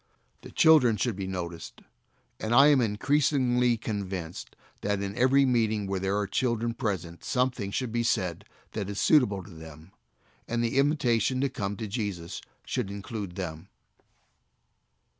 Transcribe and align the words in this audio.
The 0.41 0.49
children 0.49 0.97
should 0.97 1.15
be 1.15 1.27
noticed; 1.27 1.81
and 2.39 2.55
I 2.55 2.69
am 2.69 2.81
increasingly 2.81 3.77
convinced 3.77 4.55
that 4.81 4.99
in 4.99 5.15
every 5.15 5.45
meeting 5.45 5.85
where 5.85 5.99
there 5.99 6.17
are 6.17 6.25
children 6.25 6.73
present 6.73 7.23
something 7.23 7.69
should 7.69 7.91
be 7.91 8.01
said 8.01 8.45
that 8.71 8.89
is 8.89 8.99
suitable 8.99 9.43
to 9.43 9.51
them, 9.51 9.91
and 10.47 10.63
the 10.63 10.79
invitation 10.79 11.39
to 11.41 11.49
come 11.49 11.77
to 11.77 11.85
Jesus 11.87 12.41
should 12.65 12.89
include 12.89 13.35
them. 13.35 13.69